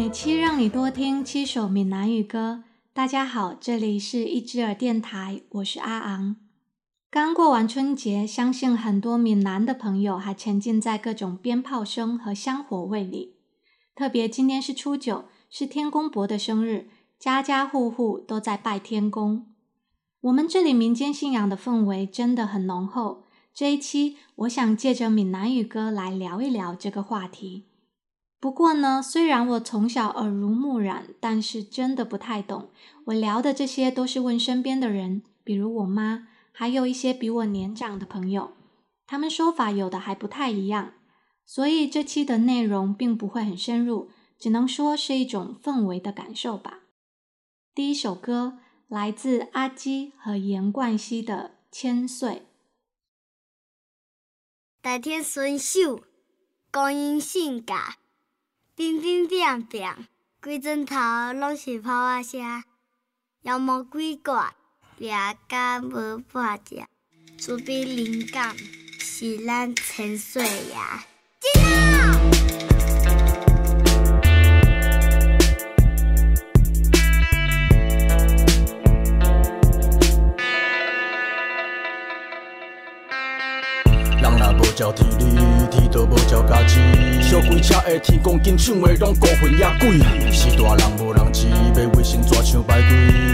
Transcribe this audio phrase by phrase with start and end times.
[0.00, 2.64] 每期让你多听七首闽南语歌。
[2.94, 6.36] 大家好，这里是一只耳电台，我是阿昂。
[7.10, 13.34] 刚过完春节，相信很多闽南的朋友还沉浸在各种鞭炮声和香火味里。
[13.94, 19.48] 特别今天是初九，是天公伯的生日，家家户户都在拜天公。
[20.22, 23.24] 我们这里民间信仰的氛围真的很浓厚。
[23.52, 27.66] 这一期，我想借着闽南语歌来聊一聊这个话题。
[28.40, 32.70] 不过呢，虽然我从小耳濡目染，但是真的不太懂。
[33.04, 38.52] 我聊的这些都是问身边的人，比如我妈，还有一些比我年长的朋友，
[39.06, 40.94] 他们说法有的还不太一样。
[41.44, 44.08] 所以这期的内容并不会很深入，
[44.38, 46.78] 只能说是一种氛围的感受吧。
[47.74, 52.30] 第一首歌来自阿基和严冠希的《千岁》。
[54.80, 56.00] 大天顺手，
[56.72, 57.99] 光阴性感。
[58.80, 59.94] 乒乒乓乓，
[60.40, 60.96] 规阵头
[61.34, 62.64] 拢是炮啊声，
[63.42, 64.54] 妖魔鬼怪
[64.96, 65.12] 掠
[65.46, 66.82] 甲无半只，
[67.38, 68.56] 慈悲灵感
[68.98, 72.19] 是咱千岁爷。
[84.80, 85.24] 人若无照天理，
[85.70, 86.76] 天都无照家己。
[87.20, 89.98] 小鬼车的天公紧唱的拢孤魂野鬼，
[90.32, 92.90] 是大人无人知，要卫生怎像排队？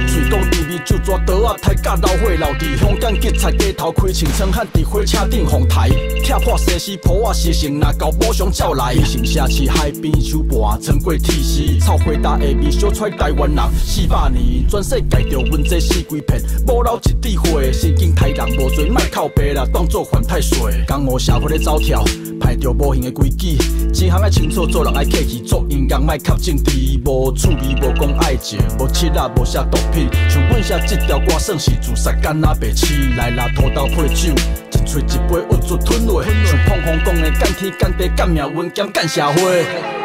[0.08, 5.88] 嘴讲甜蜜就抓刀啊，太甲老伙留伫香港吉菜街头开清仓，喊伫火车顶红台，
[6.24, 8.96] 拆破西施铺啊，西城若到宝上照来。
[8.96, 20.84] 城市海边手盘，穿过铁丝，臭火大下面小揣台湾人，四百年全世界着阮这四鬼片，无留一滴血，神经太人无罪，莫靠背啦，当作犯太岁。
[20.88, 22.04] 江湖社会咧走跳，
[22.40, 23.56] 排着无形的规矩，
[23.92, 34.32] 一行爱清楚，做人爱客气，做音乐莫靠政治，无趣味，无讲爱情，无七仔，无写毒品，像阮写这条歌算是自杀，干那白痴，来啦土豆配酒，
[34.72, 39.95] 一喙一杯恶作吞落，像碰风讲的干天干地干命阮兼干社会。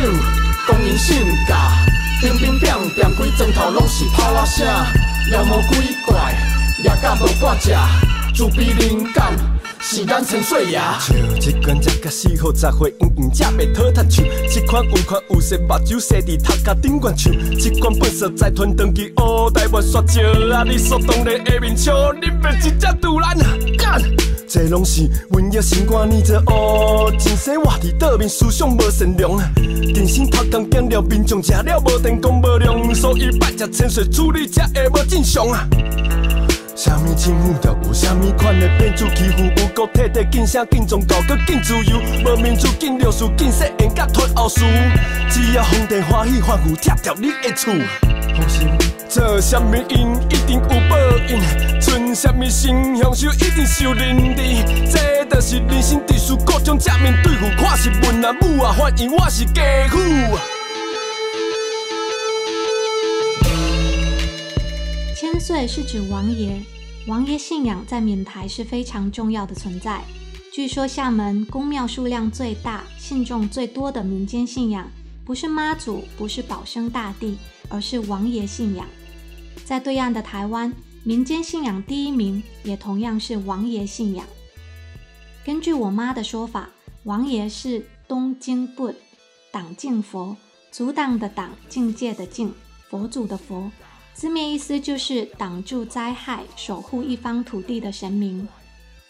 [0.00, 0.06] 手，
[0.66, 1.72] 光阴性价，
[2.22, 4.66] 乒乒乓乓，规砖头拢是炮啊声，
[5.30, 6.34] 妖魔鬼怪，
[6.82, 7.74] 掠甲无半只，
[8.34, 9.34] 自闭灵感
[9.78, 10.78] 是咱千岁爷。
[10.78, 14.24] 笑这款食甲死好十岁，圆圆才袂讨趁唱。
[14.48, 17.58] 这款有款有色目睭塞伫头壳顶悬唱。
[17.58, 20.64] 这款本色再吞长去乌台湾煞招啊！
[20.64, 23.46] 你所当的下面笑，你别真正突然啊！
[23.76, 24.00] 干！
[24.52, 29.38] 这拢是瘟疫新冠你这乌，前世活伫倒面思想无善良，
[29.94, 35.68] 定心拍工惊了民众食了无电讲无量，所以拜食千岁处理才会无正常啊！
[36.74, 44.62] 啥物政府着有啥物款的变主欺负有国体体，紧声紧宗教，搁紧自由，无民主紧历史，紧说应甲脱后事。
[45.30, 47.72] 只要皇帝欢喜欢富，贴贴你的厝。
[48.36, 48.68] 放心，
[49.10, 50.96] 做啥物因一定有报
[51.28, 54.64] 应，存啥物心向修一定受认知。
[54.88, 59.98] 这就是人生秩序，各种正面对付，看是文啊武啊，反应我是家父。
[65.16, 66.62] 千岁是指王爷，
[67.08, 70.02] 王爷信仰在闽台是非常重要的存在。
[70.52, 74.88] 据说厦门宫庙数量最大、信众最多的民间信仰，
[75.24, 77.36] 不是妈祖，不是保生大帝，
[77.68, 78.86] 而是王爷信仰。
[79.64, 80.72] 在对岸的台湾，
[81.04, 84.26] 民间信仰第一名也同样是王爷信仰。
[85.44, 86.68] 根据我妈的说法，
[87.04, 88.92] 王爷是东京不
[89.50, 90.36] 挡境佛，
[90.70, 92.52] 阻挡的挡，境界的境，
[92.88, 93.70] 佛祖的佛。
[94.12, 98.46] 字面意思就是挡住灾害、守护一方土地的神明。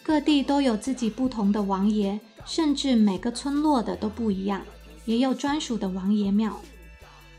[0.03, 4.61] 各地都有自己不同的王爷，甚至每个村落的都不一样，
[5.05, 6.59] 也有专属的王爷庙。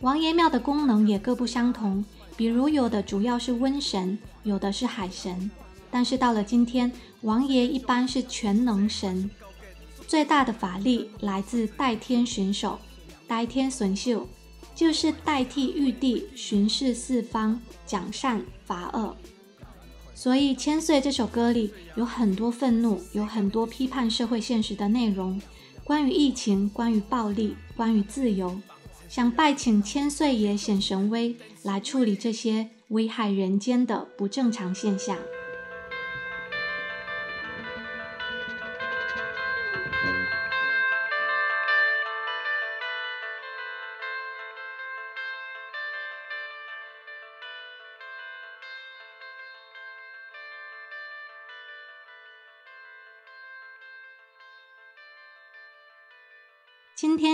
[0.00, 2.04] 王爷庙的功能也各不相同，
[2.42, 5.48] 比如有的主要是瘟神，有的是海神。
[5.92, 6.90] 但是到了今天，
[7.20, 9.30] 王爷一般是全能神，
[10.08, 12.80] 最大的法力来自代天巡守，
[13.28, 14.26] 代天巡秀。
[14.74, 19.14] 就是代替玉帝巡视四方，讲善罚恶。
[20.12, 25.40] 所以《千岁》这首歌里有很多愤怒，有很多批判社会现实的内容，
[25.84, 28.60] 关于疫情，关于暴力，关于自由，
[29.12, 35.18] 想拜请千岁爷显神威，来处理这些危害人间的不正常现象。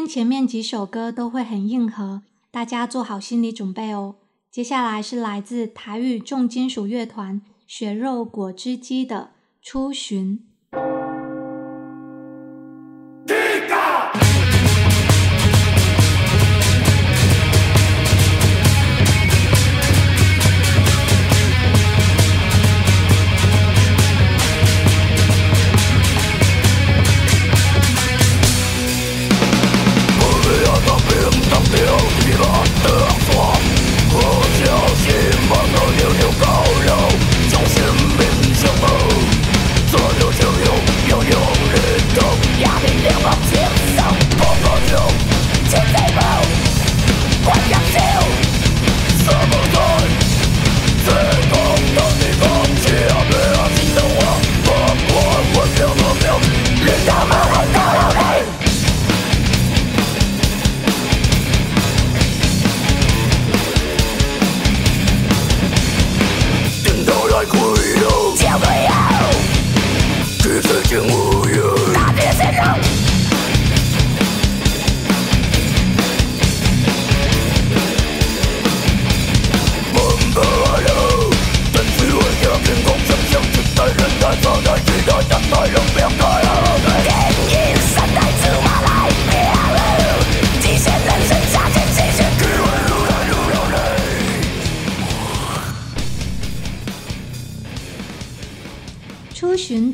[0.09, 4.17] 前面几首歌都会很硬核，大家做好心理准备哦。
[4.51, 9.33] 接下来是来自台语重金属乐团血肉果汁机的
[9.69, 10.41] 《出巡》。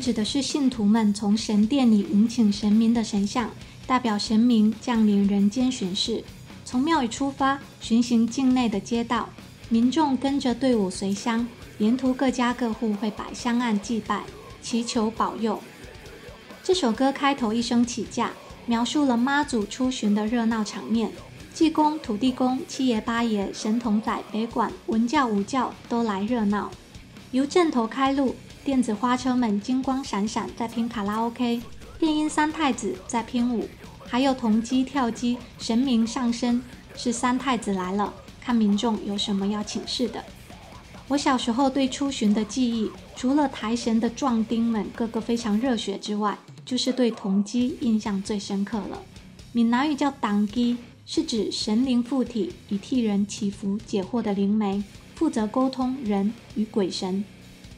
[0.05, 3.49] 指的是信徒们从神殿里迎请神明的神像，
[3.87, 6.23] 代表神明降临人间巡视。
[6.63, 9.27] 从庙宇出发，巡行境内的街道，
[9.67, 11.47] 民众跟着队伍随乡，
[11.79, 14.21] 沿途各家各户会摆香案祭拜，
[14.61, 15.59] 祈求保佑。
[16.61, 18.31] 这首歌开头一声起驾，
[18.67, 21.11] 描述了妈祖出巡的热闹场面，
[21.51, 26.69] 济公、土地公、七爷八爷、神童仔、北管、文教、武教都来热闹，
[27.31, 28.35] 由镇头开路。
[28.65, 31.61] 电子花车们金光闪闪，在拼卡拉 OK；
[31.99, 33.69] 电音三太子在拼舞，
[34.07, 36.59] 还有铜鸡跳鸡，神明上身，
[36.95, 40.25] 是三太子来了，看民众有什么要请示的。
[41.07, 46.35] 我小时候对出巡的记忆，除了台神的壮丁们个个非常热血之外，
[46.65, 48.99] 就是对铜鸡印象最深刻了。
[49.51, 54.83] 闽南语叫党鸡，是指神灵附体，以替人祈福解惑的灵媒，
[55.13, 57.23] 负责沟通人与鬼神。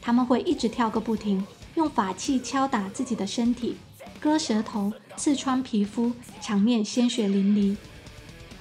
[0.08, 1.44] 他们会一直跳个不停，
[1.74, 3.76] 用法器敲打自己的身体，
[4.18, 6.10] 割舌头、刺穿皮肤，
[6.40, 7.76] 场面鲜血淋漓。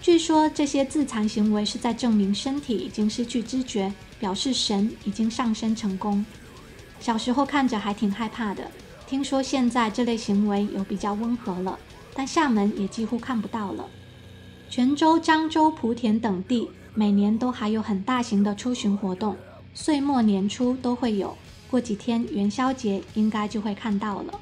[0.02, 6.26] 据说这些自残行为是在证明身体已经失去知觉，表示神已经上身成功。
[7.00, 8.70] 小时候看着还挺害怕的。
[9.08, 11.80] 听说现在这类行为有比较温和了，
[12.14, 13.88] 但厦门也几乎看不到了。
[14.70, 19.38] 泉州、漳州、莆田等地每年都还有很大型的出巡活动。
[19.80, 21.38] 岁末年初都会有，
[21.70, 24.34] 过几天元宵节应该就会看到了。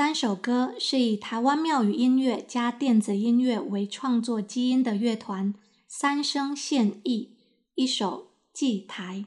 [0.00, 5.54] 三首歌是以台湾庙宇音乐加电子音乐为创作基因的乐团
[5.86, 7.36] 三生现役，
[7.74, 9.26] 一首《祭台》。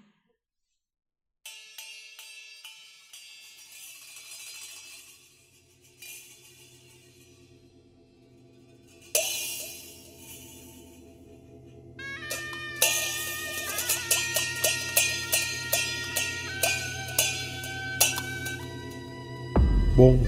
[20.04, 20.12] 茫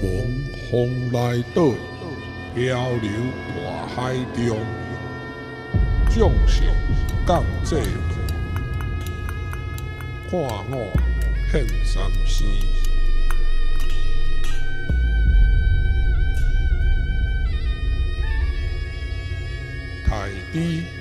[0.70, 1.74] 风来倒，
[2.54, 3.10] 漂流
[3.54, 4.56] 大海中，
[6.08, 6.64] 众生
[7.26, 7.76] 共济，
[10.30, 10.90] 看我
[11.52, 12.46] 献三生，
[20.06, 20.58] 太子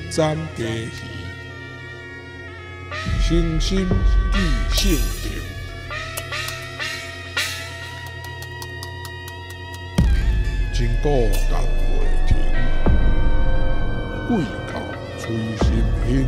[0.09, 0.91] 斩家鱼，
[3.25, 3.87] 诚心
[4.33, 4.37] 记
[4.75, 5.44] 性命。
[10.77, 11.93] 真孤单袂
[12.27, 12.35] 停。
[14.27, 14.81] 贵靠
[15.17, 15.65] 吹心
[16.05, 16.27] 兴。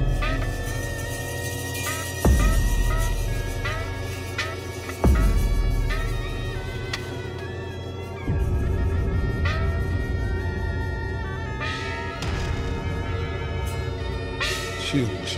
[14.80, 14.88] 唱
[15.25, 15.36] 声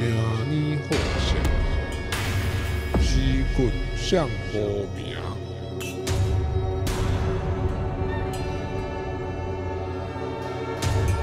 [0.51, 0.89] 你好
[1.25, 1.27] 声，
[3.01, 3.57] 诗句
[3.97, 4.59] 上好
[4.95, 5.08] 名。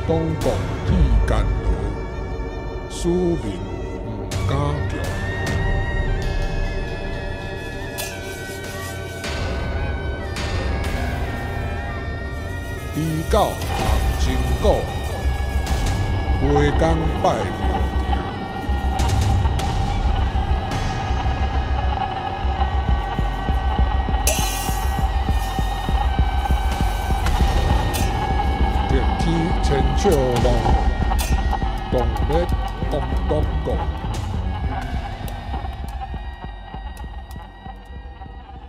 [0.06, 0.52] 东国
[0.86, 0.96] 铁
[1.26, 1.72] 干河，
[2.88, 3.58] 使命
[4.06, 4.56] 毋敢
[4.88, 4.98] 强。
[12.94, 12.98] 离
[13.32, 13.84] 到行
[14.20, 14.24] 真
[14.62, 14.64] 古，
[16.40, 16.46] 花
[16.78, 17.26] 岗拜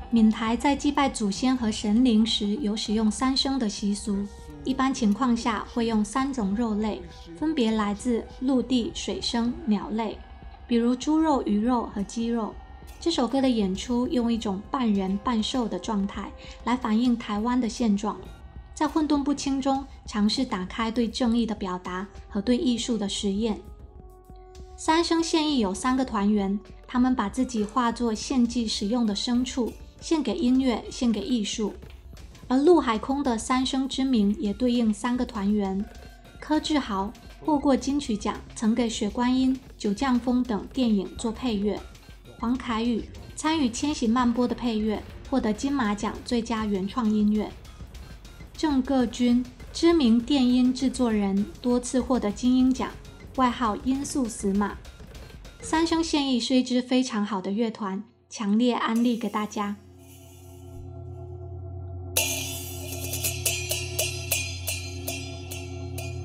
[0.10, 4.26] 闽台在祭拜祖先和神灵时，有使用三牲的习俗。
[4.64, 7.02] 一般情况下，会用三种肉类，
[7.38, 10.18] 分别来自陆地、水生、鸟类，
[10.66, 12.56] 比如猪肉、鱼肉和鸡肉。
[13.00, 16.32] 这首歌的演出用一种半人半兽的状态
[16.64, 18.18] 来反映台湾的现状，
[18.78, 23.60] 在混沌不清中尝试打开对正义的表达和对艺术的实验。
[24.76, 31.74] 三生献艺有三个团员，他们把自己化作献祭使用的牲畜，献给音乐，献给艺术。
[32.48, 35.84] 而陆海空的三生之名也对应三个团员：
[36.40, 37.12] 柯志豪
[37.44, 41.80] 获过金曲奖，曾给《雪观音》《九降风》等电影做配乐；
[42.40, 43.04] 黄凯宇
[43.36, 47.50] 参与《千禧曼波》的配乐，获得金马奖最佳原创音乐；
[48.58, 52.90] 郑各军知名电音制作人，多次获得金鹰奖，
[53.36, 54.76] 外号“音速死马”。
[55.62, 59.76] 三生现役是一支非常好的乐团，强烈安利给大家。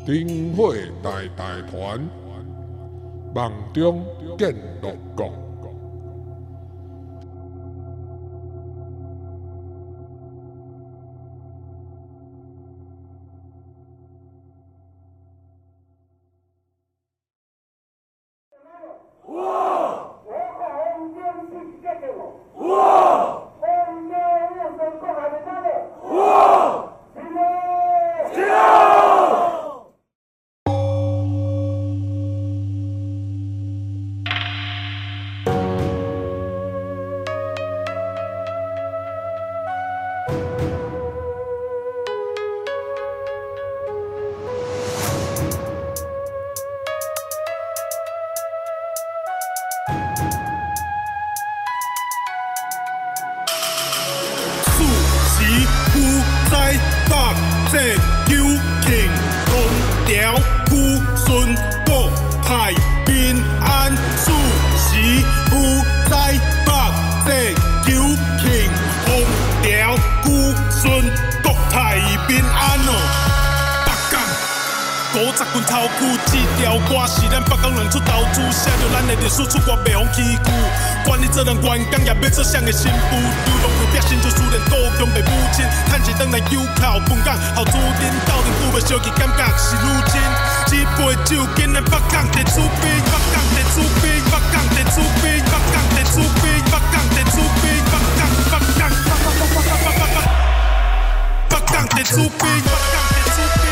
[0.07, 2.01] 灯火大大团，
[3.35, 4.03] 梦中
[4.39, 5.42] 见乐国。
[75.99, 80.51] 十斤头躯，这条歌是咱北港人出投资，写着咱的历史，出歌袂枉崎岖。
[81.05, 83.17] 管你做人员工，也要做谁的新妇。
[83.17, 85.65] 流浪为拼，心就思念故乡的母亲。
[85.91, 90.21] 趁钱转来又靠本港，后主人斗阵久袂烧气，感觉是愈亲。
[90.73, 100.25] 一杯酒，敬咱北港地主兵，北港地主兵，北港地主兵，北港地主兵，北港地主兵，北港北港北港北港北港北港
[101.49, 103.65] 北港地主兵，北港地主兵，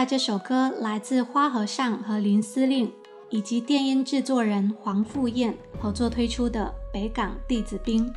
[0.00, 2.90] 在这首歌来自花和尚和林司令
[3.28, 8.08] 以及电音制作人黄富燕合作推出的《北港弟子兵》。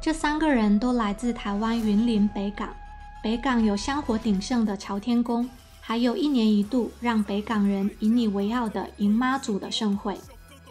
[0.00, 2.74] 这三个人都来自台湾云林北港。
[3.22, 5.46] 北港有香火鼎盛的朝天宫，
[5.82, 10.18] 还有一年一度让北港人引以为傲的迎妈祖的盛会。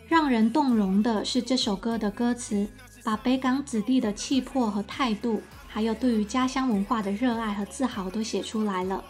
[0.08, 2.68] 让人动容的是这首歌的歌词，
[3.04, 9.04] 把北港子弟的气魄和态度，还有对于家乡文化的热爱和自豪都写出来了。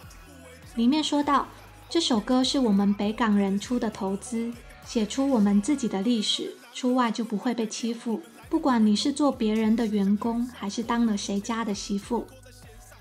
[0.78, 1.48] 里面说到，
[1.90, 4.52] 这首歌是我们北港人出的投资，
[4.86, 8.22] 写出我们自己的历史，出外就不会被欺负。
[8.48, 12.24] 不管你是做别人的员工，还是当了谁家的媳妇。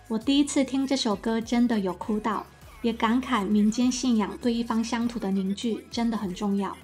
[0.07, 2.47] 我第一次听这首歌，真的有哭到，
[2.81, 6.75] 也感慨民间信仰对一方乡土的凝聚真的很重要。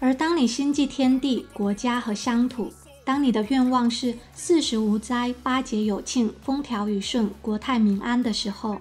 [0.00, 2.72] 而当你心系天地、国家和乡土，
[3.04, 8.80] 当你的愿望是四时无灾、八节有庆、风调雨顺、国泰民安的时候，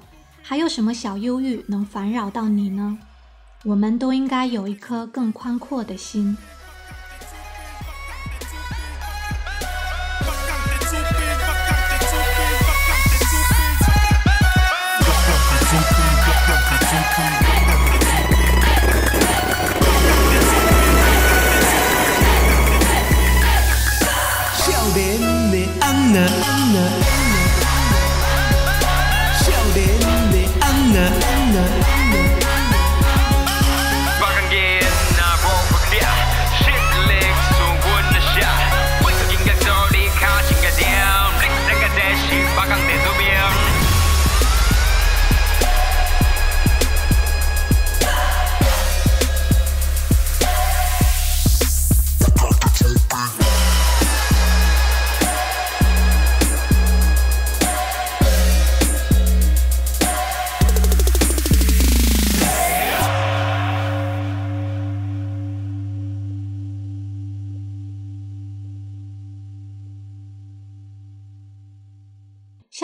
[0.50, 3.00] 还有什么小忧郁能烦扰到你呢？
[3.66, 6.38] 我们都应该有一颗更宽阔的心。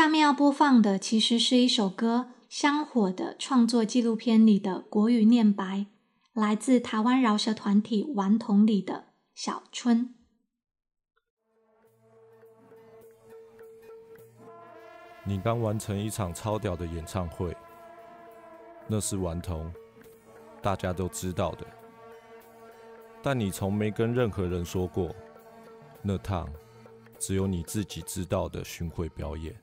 [0.03, 5.85] 下面要播放的其实是一首歌《香火》的创作纪录片里的国语念白，
[6.33, 10.13] 来自台湾饶舌团体顽童里的小春。
[15.23, 17.55] 你刚完成一场超屌的演唱会，
[18.87, 19.71] 那是顽童，
[20.61, 21.65] 大家都知道的。
[23.21, 25.15] 但你从没跟任何人说过，
[26.01, 26.45] 那趟
[27.17, 29.62] 只有你自己知道的巡回表演。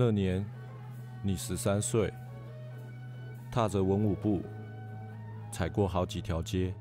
[0.00, 0.46] 那年
[1.24, 2.14] 你十三岁，
[3.50, 4.40] 踏着文武步，
[5.50, 6.72] 踩过好几条街。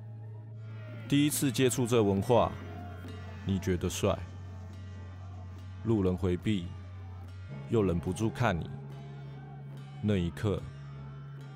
[1.10, 2.52] 第一次接触这文化，
[3.44, 4.16] 你觉得帅，
[5.86, 6.68] 路人回避，
[7.72, 8.70] 又忍不住看你。
[10.00, 10.62] 那一刻，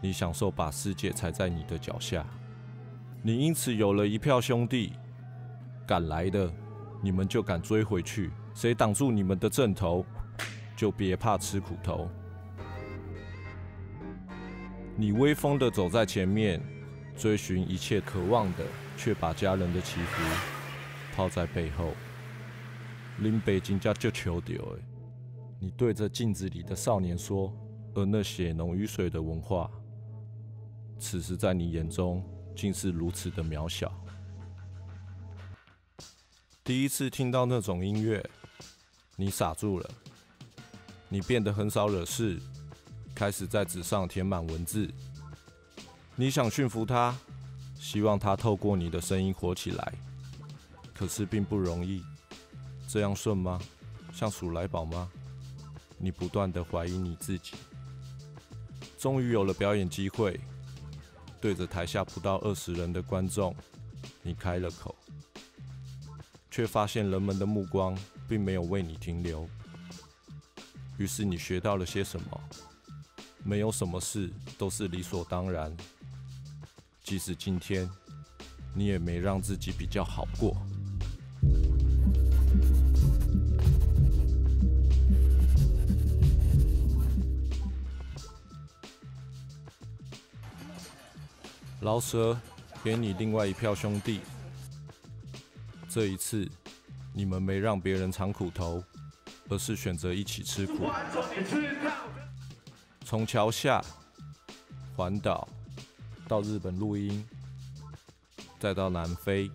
[0.01, 2.25] 你享受把世界踩在你的脚下，
[3.21, 4.93] 你因此有了一票兄弟，
[5.85, 6.51] 赶来的，
[7.03, 10.03] 你们就敢追回去，谁挡住你们的阵头，
[10.81, 12.09] 就别怕吃苦头。
[14.95, 16.59] 你威风的走在前面，
[17.15, 18.65] 追寻一切渴望的。
[18.97, 20.21] 却把家人的祈福
[21.15, 21.91] 抛在背后。
[23.17, 24.83] 林北京家就求丢哎！
[25.59, 27.51] 你对着镜子里的少年说，
[27.95, 29.71] 而那血浓于水的文化，
[30.99, 32.23] 此时在你眼中
[32.55, 33.91] 竟是如此的渺小。
[36.63, 38.23] 第一次听到那种音乐，
[39.15, 39.89] 你傻住了。
[41.11, 42.39] 你变得很少惹事，
[43.13, 44.89] 开始在纸上填满文字。
[46.15, 47.15] 你想驯服它。
[47.77, 49.93] 希望它透过你的声音活起来，
[50.93, 52.03] 可是并不容易。
[52.87, 53.59] 这样顺吗？
[54.13, 55.09] 像鼠来宝吗？
[55.97, 57.53] 你不断的怀疑你自己。
[58.99, 60.39] 终于有了表演机会，
[61.41, 63.55] 对着台下不到二十人的观众，
[64.21, 64.95] 你开了口，
[66.51, 67.97] 却发现人们的目光
[68.29, 69.49] 并没有为你停留。
[71.01, 72.41] 于是你学到了些什么？
[73.43, 75.75] 没有什么事都是理所当然。
[77.03, 77.89] 即使今天，
[78.75, 80.55] 你也没让自己比较好过。
[91.79, 92.39] 饶舌
[92.83, 94.19] 给你另外一票兄弟，
[95.89, 96.47] 这一次
[97.11, 98.83] 你们没让别人尝苦头，
[99.51, 100.89] 而是选择一起吃苦。
[103.05, 103.83] 从桥下
[104.95, 105.47] 环岛。
[106.27, 107.27] 到日本录音，
[108.57, 109.51] 再到南非，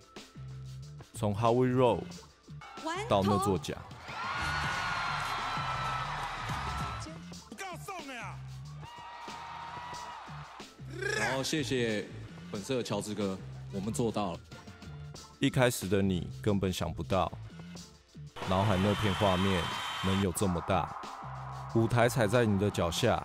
[1.15, 2.03] 从 Howie Road
[3.09, 3.75] 到那座奖。
[11.17, 12.07] 然后谢谢
[12.51, 13.35] 本色乔治哥，
[13.71, 14.39] 我们做到了。
[15.39, 17.31] 一开始的你根本想不到，
[18.47, 19.63] 脑海那片画面
[20.07, 20.89] 能有这么大，
[21.75, 23.23] 舞台踩在你的脚下，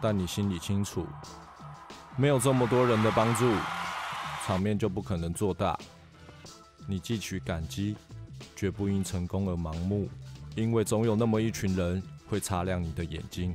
[0.00, 1.06] 但你心里清楚，
[2.16, 3.50] 没有这么多人的帮助，
[4.46, 5.76] 场面就不可能做大。
[6.86, 7.96] 你汲取感激，
[8.54, 10.08] 绝不因成功而盲目，
[10.54, 13.54] 因为总有那么一群人会擦亮你的眼睛。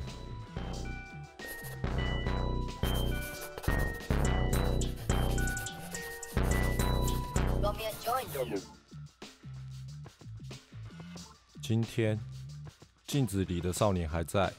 [11.68, 12.18] 今天，
[13.06, 14.50] 镜子里的少年还在，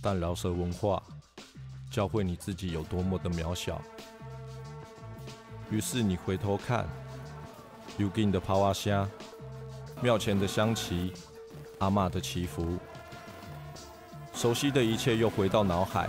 [0.00, 1.02] 但饶舌文化
[1.90, 3.78] 教会你自己有多么的渺小。
[5.70, 6.88] 于是你回头看
[7.98, 9.06] ，U g i n 的趴哇虾，
[10.00, 11.12] 庙前的香旗，
[11.80, 12.78] 阿嬷的祈福，
[14.32, 16.08] 熟悉的一切又回到脑海。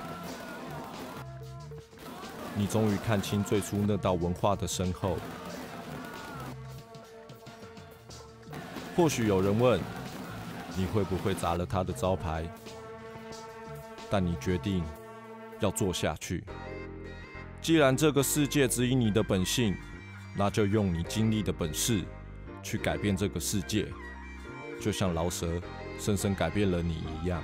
[2.55, 5.17] 你终于看清最初那道文化的深厚。
[8.95, 9.79] 或许有人问，
[10.75, 12.45] 你会不会砸了他的招牌？
[14.09, 14.83] 但你决定
[15.59, 16.43] 要做下去。
[17.61, 19.75] 既然这个世界指引你的本性，
[20.35, 22.03] 那就用你经历的本事
[22.61, 23.87] 去改变这个世界，
[24.79, 25.61] 就像老蛇
[25.97, 27.41] 深深改变了你一样。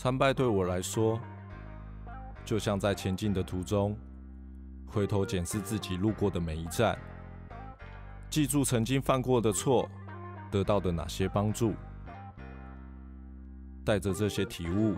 [0.00, 1.18] 参拜对我来说，
[2.44, 3.98] 就像在前进的途中，
[4.86, 6.96] 回头检视自己路过的每一站，
[8.30, 9.90] 记住曾经犯过的错，
[10.52, 11.74] 得到的哪些帮助，
[13.84, 14.94] 带着这些体悟，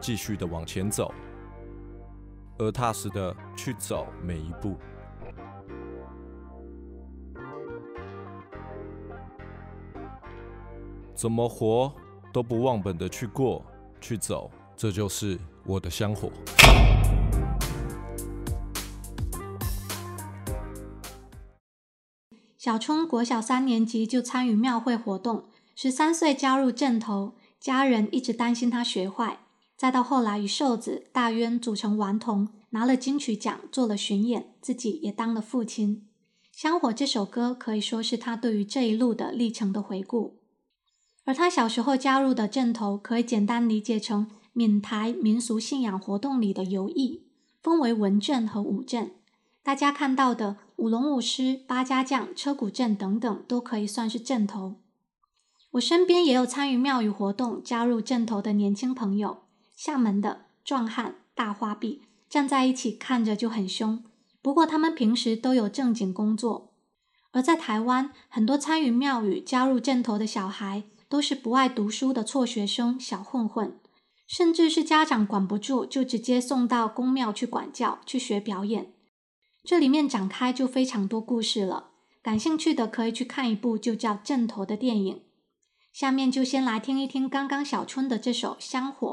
[0.00, 1.12] 继续的往前走，
[2.56, 4.78] 而踏实的去走每一步。
[11.16, 11.92] 怎么活
[12.32, 13.60] 都不忘本的去过。
[14.04, 16.30] 去走，这就是我的香火。
[22.58, 29.40] 小春国小三年级就参与庙会活动，十三岁加入阵头，家人一直担心他学坏。
[29.74, 36.06] 再到后来与瘦子、大渊组成顽童，拿了金曲奖，做了巡演，自己也当了父亲。
[36.52, 40.43] 香火这首歌可以说是他对于这一路的历程的回顾。
[41.24, 47.24] 而他小时候加入的阵头，可以简单理解成闽台民俗信仰活动里的游艺，
[47.62, 49.12] 分为文阵和武阵。
[49.62, 54.74] 大家看到的舞龙舞狮、八家将、车鼓阵等等，都可以算是阵头。
[55.72, 59.38] 我身边也有参与庙宇活动、加入阵头的年轻朋友，
[59.74, 64.04] 厦门的壮汉、大花臂，站在一起看着就很凶。
[64.42, 66.70] 不过他们平时都有正经工作。
[67.32, 70.84] 而在台湾，很多参与庙宇、加入阵头的小孩。
[71.08, 73.78] 都是不爱读书的辍学生、小混混，
[74.26, 78.92] 甚至是家长管不住，就直接送到公庙去管教、去学表演。
[79.64, 81.90] 这里面展开就非常多故事了，
[82.22, 85.22] 感兴趣的可以去看一部就叫《正头》的电影。
[85.92, 89.08] 下面就先来听一听刚刚小春的这首《香火》，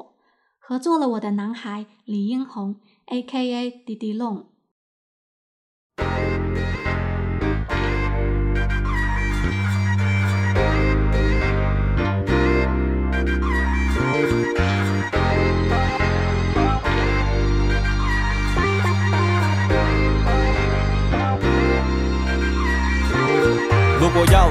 [0.60, 3.70] 合作了我的男孩李英宏，A.K.A.
[3.70, 4.51] 弟弟龙。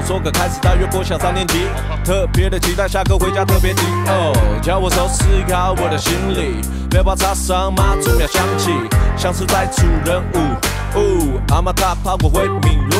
[0.05, 1.67] 说个开始，大约过下三年级，
[2.03, 8.71] 特别的期待下课回家特别急哦，叫我收拾好我的行李，背包插上妈祖庙响起，
[9.15, 11.39] 像是在出任务。
[11.53, 12.97] 阿妈她怕我会迷路，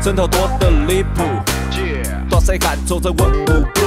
[0.00, 1.22] 枕头多的离谱。
[2.38, 3.80] 大细汉坐着问五步，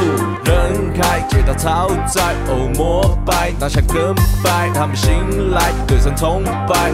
[0.44, 6.92] 人开街道超载哦膜拜，拿下跟拜，他们醒来对神崇拜，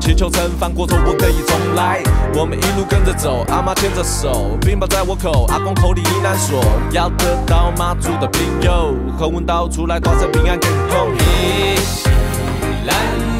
[0.00, 2.02] 祈求曾犯过错不可以重来。
[2.34, 11.06] 我们一路跟着走，阿妈牵着手，冰棒在我口，阿公口里依难说，要得到妈祖的庇佑，和闻道出来，大声平安健康。
[11.14, 12.08] 一是
[12.86, 12.96] 咱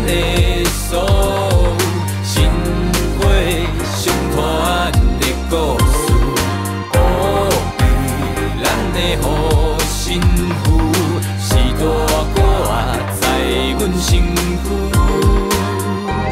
[0.07, 1.73] 的手，
[2.23, 2.51] 心
[3.19, 3.65] 会
[3.97, 5.79] 相传的故
[8.97, 9.17] 的。
[9.23, 10.21] 好媳
[10.65, 10.81] 妇，
[11.39, 11.85] 是大
[12.35, 12.37] 挂
[13.21, 13.25] 在
[13.79, 14.65] 阮身躯。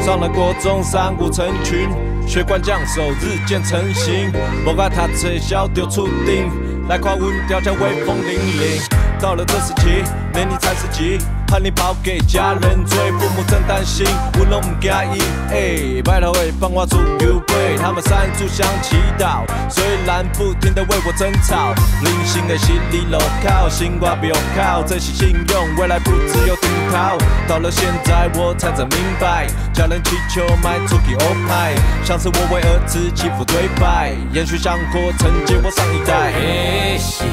[0.03, 1.89] 上了国中，三五成群，
[2.27, 4.31] 血管降手日渐成型。
[4.65, 6.51] 无爱读册，小就出顶，
[6.87, 8.81] 来看阮条条威风凛凛。
[9.19, 11.17] 到了这时期，年龄才十几，
[11.47, 14.05] 喊你包给家人追，父母真担心，
[14.39, 15.21] 我拢唔介意。
[15.51, 27.17] 哎，拜托喂，帮我煮牛排，他们三炷香祈祷，虽然不停的为我争吵，零星的心里路靠，心挂不用靠，珍惜信用，未来不只有顶靠。
[27.47, 36.33] 到了现在我才真明白，家人祈求卖出去欧派，像是我为儿子祈福对拜，延续香火承接我上一代。
[36.33, 37.23] 那是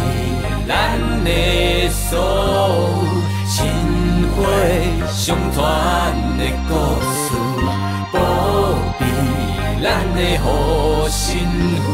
[0.68, 3.04] 咱的所
[4.42, 5.60] 有心花相传
[6.36, 6.70] 的故
[7.22, 7.26] 事，
[8.12, 8.16] 保
[8.98, 9.00] 庇
[9.82, 10.46] 咱的好
[11.08, 11.30] 幸
[11.84, 11.86] 福，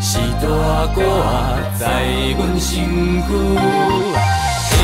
[0.00, 0.08] 是
[0.40, 0.46] 大
[0.94, 0.98] 歌
[1.78, 1.84] 在
[2.38, 2.72] 阮身
[3.22, 3.28] 躯。
[4.76, 4.78] 那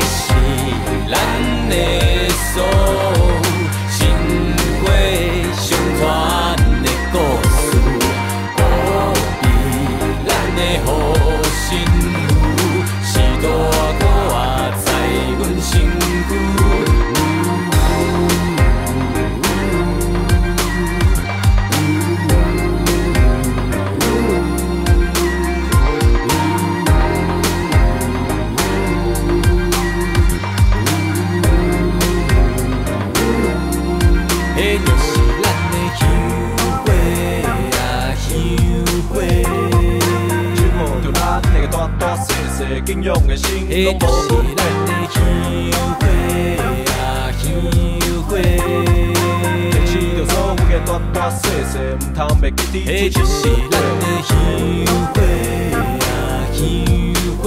[0.00, 0.24] 是
[1.10, 1.14] 咱
[1.68, 1.72] 的
[2.52, 3.20] 所有
[3.90, 3.94] 心
[4.80, 4.84] 花
[5.56, 5.64] 相
[5.98, 6.02] 传
[6.82, 7.14] 的故
[7.52, 7.64] 事，
[8.56, 8.58] 保
[9.42, 9.44] 庇
[10.26, 10.88] 咱的好
[11.52, 11.64] 幸
[43.86, 45.16] 的心，迄拢就是无咱的香
[46.00, 46.02] 花
[46.92, 47.44] 啊，香
[48.26, 48.30] 花。
[49.70, 53.36] 坚持着所有的大大细细，唔通袂记迄伫就是
[53.70, 54.30] 咱的香
[55.14, 55.16] 花
[56.08, 56.58] 啊，香
[57.38, 57.44] 花。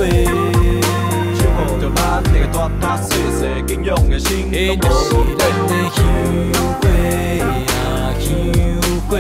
[1.35, 5.97] 今后就咱那个大大细细敬仰的心，迄拢就是无咱的香
[6.79, 6.83] 花
[7.83, 8.27] 啊，香
[9.09, 9.11] 花。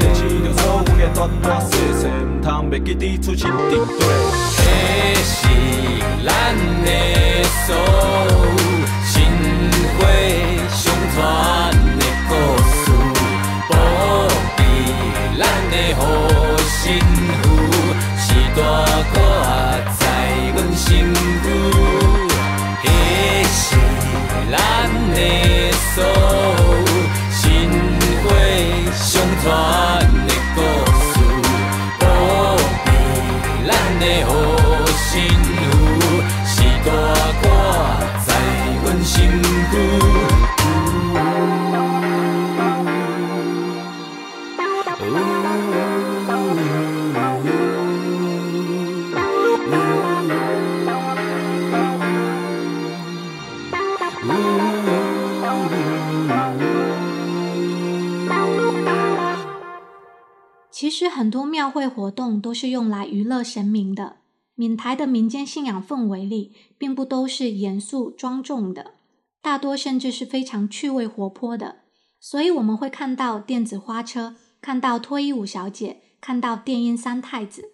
[0.00, 1.70] 坚持着所有的大大细
[2.00, 4.02] 细，唔通袂记伫出心敌对。
[6.26, 6.32] 咱
[6.84, 6.88] 的
[7.64, 7.68] 所
[8.30, 8.34] 有
[9.04, 9.14] 心
[9.96, 9.98] 花
[10.74, 10.82] 相
[11.14, 11.16] 传
[11.98, 12.30] 的故
[12.74, 12.82] 事，
[13.70, 13.72] 保
[14.56, 14.58] 庇
[15.38, 16.00] 咱的好
[16.66, 16.84] 幸
[17.42, 17.44] 福，
[18.18, 18.24] 是
[18.56, 18.60] 大
[19.14, 19.16] 歌
[20.00, 20.02] 在
[20.52, 20.84] 阮身
[21.14, 21.44] 躯。
[22.82, 22.86] 那
[23.54, 23.64] 是
[24.50, 24.54] 咱
[25.14, 25.16] 的
[25.94, 26.55] 所有
[61.08, 64.16] 很多庙会活动都是用来娱乐神明的。
[64.54, 68.92] 闽台的民间信仰氛围里，并不都是严肃庄重的，
[69.42, 71.80] 大多甚至是非常趣味活泼的。
[72.18, 77.72] 所以我们会看到电子花车，看到脱衣舞小姐，看到电音三太子。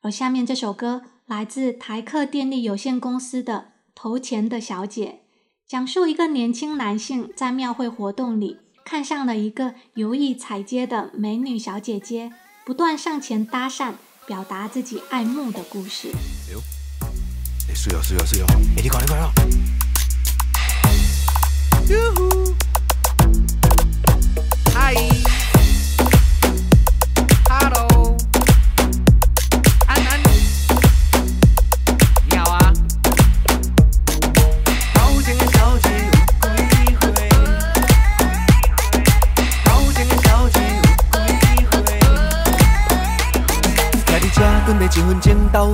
[0.00, 3.52] 而下面这首歌来自台客电力有限公司的
[3.94, 5.06] 《投钱的小姐》，
[5.68, 12.32] 讲述一个年轻男性在庙会活动里看上了一个游艺踩街的美女小姐姐，
[12.66, 13.92] 不断上前搭讪，
[14.26, 16.08] 表达自己爱慕的故事。
[17.68, 18.46] 哎，水哦水哦水哦！
[18.74, 19.30] 哎，你搞你看哦。
[24.72, 24.94] 嗨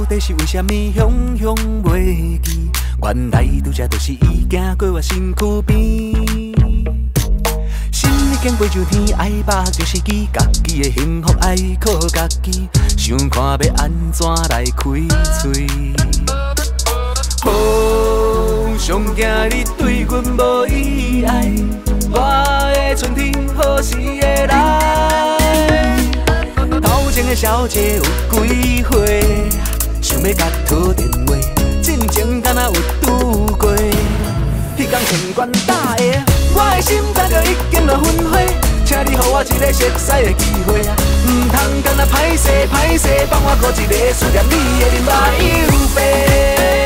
[0.05, 2.71] 底是为什么雄雄袂记？
[3.03, 5.77] 原来拄则就是伊行过我身躯边。
[7.91, 14.91] 心已经飞上天，爱把握着时机，家己的幸福爱靠家己，想看要安怎来开
[15.41, 15.67] 喙。
[17.43, 17.51] 好，
[18.79, 21.53] 上惊你对阮无意爱，
[22.11, 22.19] 我
[22.75, 25.99] 的春天何时会来？
[26.83, 28.03] 头前的小姐有
[28.47, 28.70] 几？
[30.23, 31.35] 要甲讨电话，
[31.83, 33.73] 进前敢若有拄过。
[34.77, 36.03] 迄天城关打的，
[36.55, 38.39] 我的心早就已经落粉花，
[38.85, 40.97] 请你给我一个熟悉的机会啊！
[41.27, 46.80] 毋通敢若歹势歹势，放我搁一个思念你的人目又白。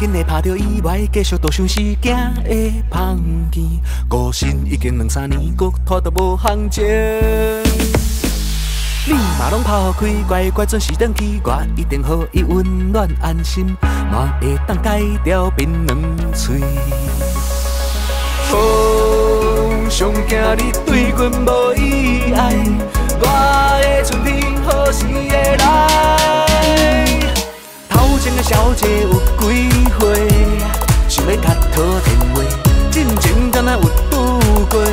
[0.00, 3.20] 紧的拍着意外，继续多想时行的芳
[3.52, 3.62] 见。
[4.08, 6.82] 孤身已经两三年，搁拖到无行情。
[9.04, 13.76] 你嘛拢抛开，乖乖准时转去，我一定予伊温暖安心，
[14.10, 15.94] 嘛会当戒掉槟榔
[16.32, 16.62] 嘴。
[18.52, 22.56] 哦，上惊你对阮无意爱，
[23.20, 23.26] 我
[23.82, 26.39] 的春天何时会来？
[28.20, 30.28] 头前的小姐有几岁？
[31.08, 32.42] 想要甲讨电话，
[32.90, 33.80] 真情敢若有
[34.10, 34.84] 拄过？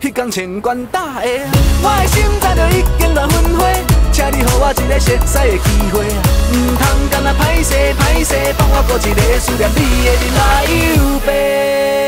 [0.00, 1.28] 迄天千关打下，
[1.82, 6.06] 我的心早就已经乱纷飞，请你给我一个熟悉的机会，
[6.52, 12.07] 唔通敢若歹势歹势，放我过一个思念你的人来又白。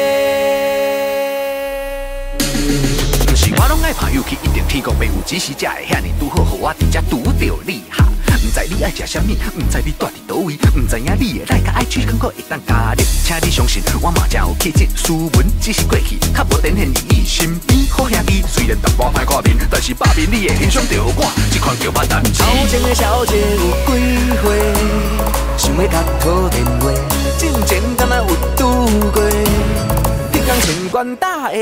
[3.91, 8.05] 爱朋友，一定天公伯有只是才会遐尼拄好，予我伫遮拄着你哈。
[8.41, 14.87] 唔知你爱食啥物，唔知你住伫倒位，唔知影你的来甲爱去，感觉会当加入，请你相信我嘛真有气质。
[14.95, 18.45] 斯文只是过去，较无展现你身边好兄弟。
[18.47, 22.31] 虽然淡薄歹看面，但是百面你会欣赏着我，这款叫捌胆子。
[22.45, 23.99] 头前的小姐有几
[24.41, 24.73] 岁？
[25.59, 26.93] 想要甲讨电话，
[27.37, 29.90] 真情敢若有拄过？
[30.51, 31.57] 你讲千关打的，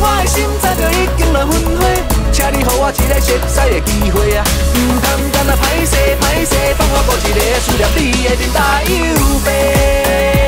[0.00, 1.82] 我的心早就已经乱纷飞，
[2.30, 4.44] 请你给我一个熟悉的机会啊！
[4.74, 8.92] 唔通干那歹势歹势，放我过一个思念你的人来又
[9.44, 10.43] 白。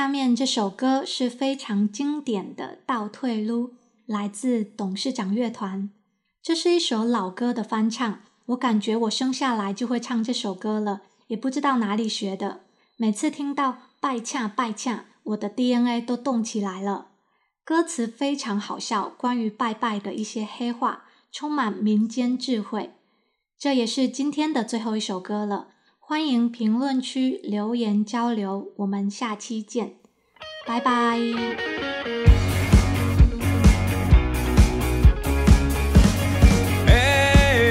[0.00, 3.68] 下面这首歌是非常经典的《倒退路》，
[4.06, 5.90] 来自董事长乐团。
[6.42, 12.62] 这是一首老歌的翻唱，我感觉我生下来就会唱这首歌了，也不知道哪里学的。
[12.96, 17.08] 每次听到“拜恰拜恰”，我的 DNA 都动起来了。
[17.62, 22.94] 歌词非常好笑，关于拜拜的一些黑话，充满民间智慧。
[23.58, 25.68] 这也是今天的最后一首歌了。
[26.10, 29.92] 欢迎评论区留言交流，我们下期见，
[30.66, 31.16] 拜拜。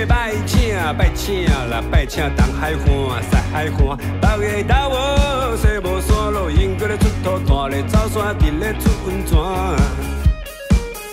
[0.08, 9.38] 拜请拜请啦，拜请东海岸、西海岸，北个岛无西无山路，英国咧出土，大咧走山，直咧出温泉。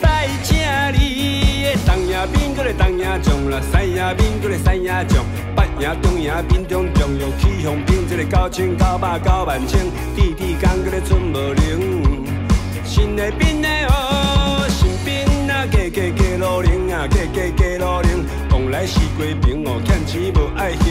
[0.00, 0.56] 拜请
[0.94, 5.24] 你的东亚兵，搁咧东亚将啦，西亚兵搁咧西亚将。
[5.78, 9.84] 赢中赢兵中中用起风兵，这个九千九百九万千，
[10.14, 12.02] 滴滴讲个咧出无零。
[12.82, 18.24] 新的兵的哦，新兵啊，加加加路零啊，加加加路零。
[18.48, 20.84] 讲来是过兵哦，欠钱无爱还。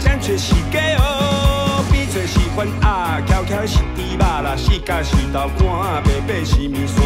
[0.00, 7.00] 争取是假哦，比做是反啊，翘翘是猪肉啦，四界是豆干，白白是面线。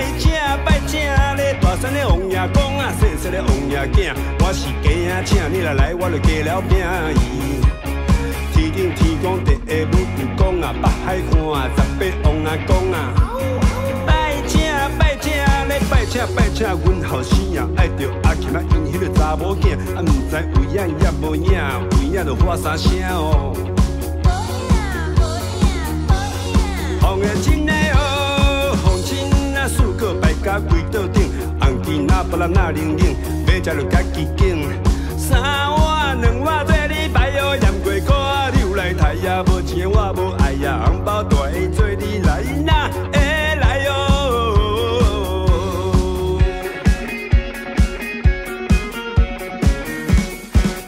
[0.00, 0.32] 拜请
[0.64, 0.98] 拜请
[1.36, 6.78] 咧，大山的王爷公啊，细细的王爷囝，我是鸡仔，请你来来，我就加了饼
[7.16, 7.60] 伊。
[8.54, 9.94] 天顶天公地下武
[10.38, 11.20] 公啊，北海
[11.52, 13.12] 岸十八王阿公啊。
[14.06, 14.58] 拜请
[14.98, 15.34] 拜请
[15.68, 21.52] 咧，拜请拜请，阮后生啊，爱着阿琴啊，因迄个查某囝，啊，毋知有影也无影，
[21.92, 23.52] 有影就喊三声哦。
[27.02, 28.09] 红的真的哦。
[30.40, 33.14] 四个摆甲柜桌顶，红旗那不拉那零零，
[33.46, 34.56] 要食就家己拣。
[35.18, 38.16] 三碗两碗做你摆哦，盐过锅
[38.54, 41.36] 你有来抬呀，无钱我无爱呀，红包大
[41.74, 43.20] 做你来哪会
[43.60, 43.92] 来哟？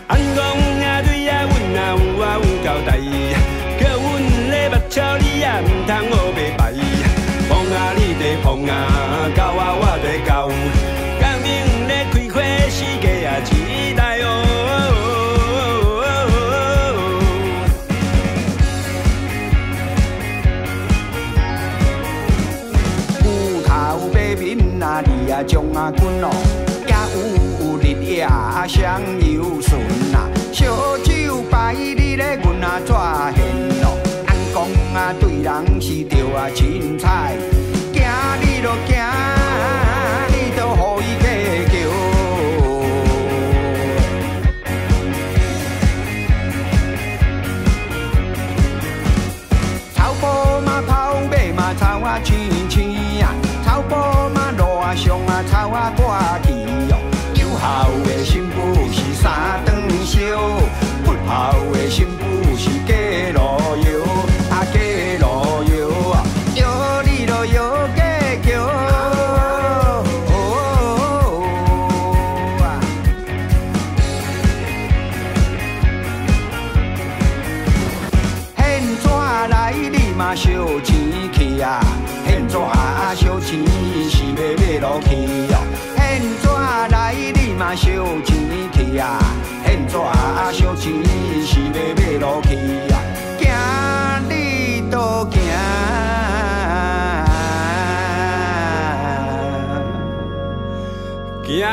[0.09, 0.41] 红光
[0.81, 2.91] 啊对呀，阮啊有啊有交代，
[3.79, 4.03] 叫阮
[4.51, 6.73] 咧目睭你啊，毋通学白拜。
[7.75, 9.02] 啊，你在碰，啊，
[25.83, 26.31] 啊将啊滚哦，
[26.87, 26.95] 也
[27.59, 28.23] 有日夜
[28.69, 29.81] 相游顺
[30.13, 30.31] 呐。
[30.53, 32.95] 烧酒摆日咧，阮啊怎
[33.35, 33.43] 现
[33.83, 33.99] 咯？
[34.27, 34.63] 俺讲
[34.95, 37.35] 啊，对人是着啊凊彩。
[37.93, 38.77] 今日咯，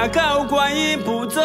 [0.02, 1.42] 那高官也不走